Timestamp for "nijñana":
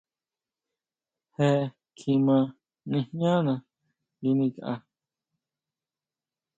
2.89-3.53